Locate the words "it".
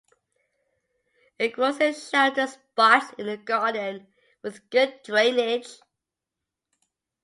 1.37-1.49